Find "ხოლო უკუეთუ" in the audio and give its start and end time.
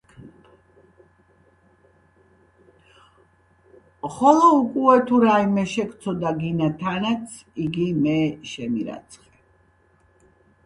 4.15-5.19